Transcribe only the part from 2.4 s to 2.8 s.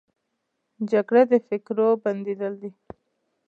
دي